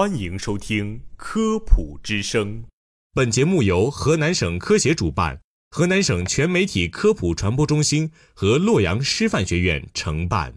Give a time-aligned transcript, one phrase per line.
[0.00, 2.62] 欢迎收听《科普之声》。
[3.12, 5.38] 本节目由河南省科协主办，
[5.72, 10.54] 河南省全媒体科普传播中心和洛阳师范学院承办。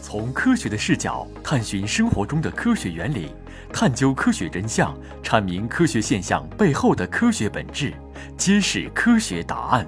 [0.00, 3.28] 从科学的视角探寻生活中的科学原理，
[3.74, 7.92] 探究科学真相，阐明科学现象背后的科学本质，
[8.38, 9.86] 揭示科学答案。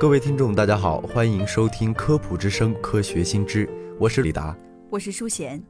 [0.00, 3.66] 各位听众，大家好，欢迎收听《科普之声·科学新知》，
[3.98, 4.56] 我是李达，
[4.88, 5.62] 我是舒贤。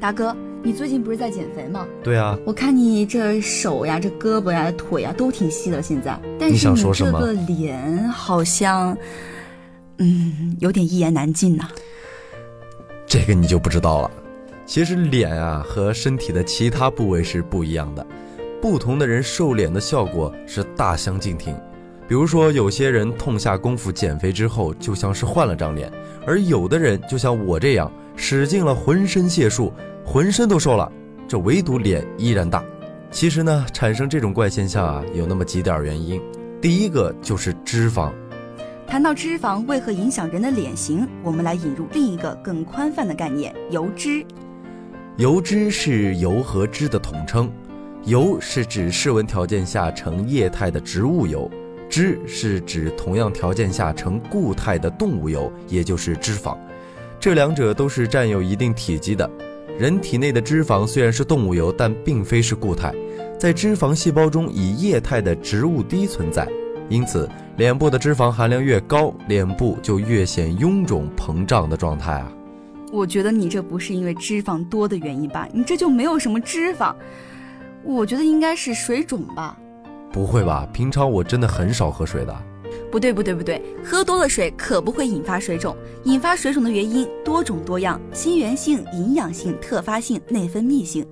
[0.00, 1.86] 达哥，你最近不是在减肥吗？
[2.02, 6.18] 对啊，我看你这手呀、这胳膊呀、腿呀都挺细的，现在。
[6.40, 8.96] 但是你想说什么这个脸好像，
[9.98, 11.68] 嗯，有点一言难尽呐、
[13.06, 14.10] 这个你就不知道了。
[14.64, 18.06] 其实脸啊和身体的其他部位是不一样的，
[18.58, 21.54] 不同的人瘦脸的效果是大相径庭。
[22.08, 25.90] 比如说，有些人痛下功夫减肥之后，就像是换了张脸；
[26.24, 29.72] 而有的人就像我这样，使尽了浑身解数，
[30.04, 30.90] 浑身都瘦了，
[31.26, 32.62] 这唯独脸依然大。
[33.10, 36.20] 其实呢，产生这种怪现象啊，有那么几点原因。
[36.60, 38.12] 第一个就是脂肪，
[38.86, 44.24] 谈到脂肪为何影响人的脸型，我们来引入另一个更宽泛的概念——油脂。
[45.16, 47.50] 油脂是油和脂的统称，
[48.04, 51.50] 油是指室温条件下呈液态的植物油，
[51.88, 56.56] 脂是指同样条件下呈固态的动物油，也就是脂肪。
[57.18, 59.28] 这两者都是占有一定体积的。
[59.78, 62.94] 人体内的脂肪虽然是动物油，但并非是固态，
[63.38, 66.48] 在脂肪细胞中以液态的植物滴存在。
[66.88, 72.32] 因此，脸部的脂肪含量越高，脸部就越显臃肿膨胀的状态啊。
[72.92, 75.48] 我觉得你这不是因为脂肪多的原因吧？
[75.52, 76.94] 你这就没有什么脂肪，
[77.82, 79.58] 我觉得应该是水肿吧。
[80.16, 80.66] 不会吧？
[80.72, 82.34] 平常我真的很少喝水的。
[82.90, 85.76] 不对，不对，不对，喝多了水可不会引发水肿。
[86.04, 91.06] 引发水肿的原因多种多样，心源性、营养性、特发性、内分泌性。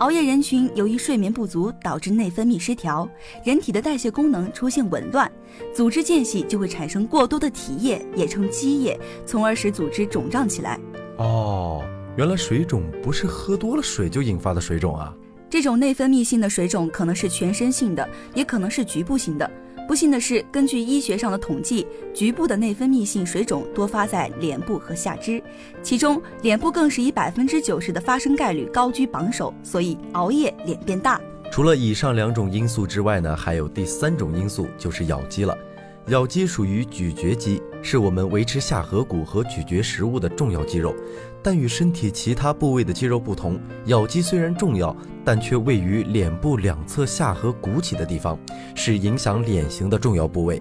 [0.00, 3.08] 熬夜人群由于睡眠不足导致内分泌失调，
[3.42, 5.32] 人体的代谢功能出现紊乱，
[5.74, 10.78] 组织间隙就会产生过多的体液，也称积液，从而使组织肿胀起来。
[11.16, 11.82] 哦，
[12.18, 15.16] 原来水肿不是喝多了水就引发的水肿啊！
[15.52, 19.50] 这种内分泌性的水肿可能是全身性的，也可能是局部性的。
[19.86, 25.42] 不幸的是，根据医学上的统计，局部的内分泌性水肿多发在脸部和下肢，
[25.82, 29.52] 其中脸部更是以百分之九十的发生概率高居榜首。
[29.62, 31.20] 所以熬夜脸变大。
[31.50, 35.54] 除了以上两种因素之外呢，还有第三种因素就是咬肌了。
[36.08, 40.92] 咬肌属于咀嚼肌，是我们维持下颌骨和咀嚼食物的重要肌肉。
[41.40, 48.36] 但与身体其他部位的肌肉不同，咬肌虽然重要，但却位于脸部两侧下颌鼓起的地方，
[48.74, 50.60] 是影响脸型的重要部位。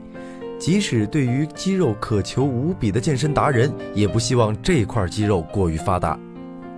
[0.59, 6.19] 即使对于肌肉渴求无比的健身达人，也不希望这块肌肉过于发达。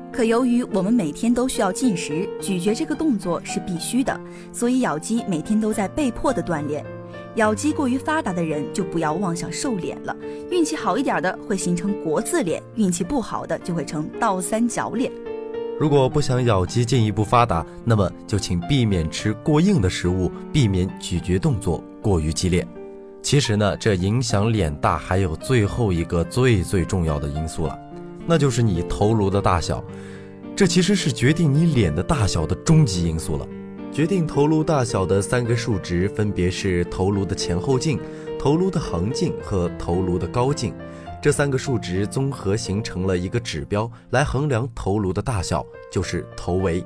[0.09, 4.17] 可由于我们每天都需要进食，咀嚼这个动作是必须的，
[4.53, 6.85] 所以咬肌每天都在被迫的锻炼。
[7.35, 10.15] 咬肌过于发达的人就不要妄想瘦脸了，
[10.51, 15.11] 运气好一点的会形成国字脸，运气不好的就会成倒三角脸。
[15.79, 22.65] 如果不想咬肌进一步发达，那么就请避免吃过硬的食物，避免咀嚼动作过于激烈。
[23.23, 27.79] 其实呢，这影响脸大还有最后一个最最重要的因素了，
[28.27, 29.83] 那就是你头颅的大小。
[30.55, 33.47] 这其实是决定你脸的大小的终极因素了。
[33.93, 37.99] 决定头颅大小的三个数值分别是头颅的前后径、
[38.39, 40.73] 头颅的横径和头颅的高径。
[41.21, 46.83] 这三个数值综合形成了一个指标，来衡量头颅的大小，就是头围。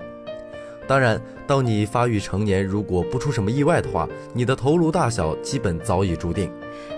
[0.85, 6.51] 当然，当你发育成年，如果不出什么意外的话，你的头颅大小基本早已注定。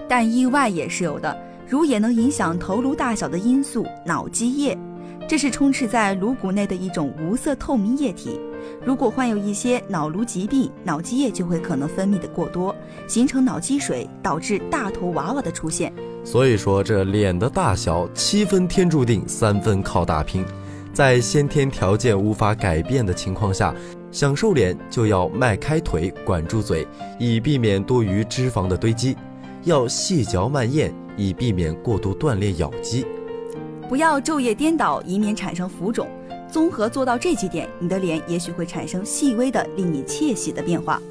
[0.07, 1.37] 但意外也是有的，
[1.67, 4.75] 如也能影响头颅大小的因素——脑积液。
[5.29, 8.39] 这是充斥在颅骨内的一种无色透明液体。
[8.83, 12.75] 如果患有一些脑颅疾病，脑积液就会可能分泌的过多，
[13.07, 15.93] 形成脑积水，导致大头娃娃的出现。
[16.23, 20.43] 所以说，这脸的大小七分天注定，三分靠打拼。
[20.91, 23.71] 在先天条件无法改变的情况下，
[24.11, 26.87] 想瘦脸就要迈开腿，管住嘴，
[27.19, 29.13] 以避免多余脂肪的堆积；
[29.63, 33.05] 要细嚼慢咽，以避免过度锻炼咬肌。
[33.89, 36.07] 不要昼夜颠倒，以免产生浮肿。
[36.47, 41.01] 综合做到这几点，你的脸也许会产生细微的令你窃喜的变化。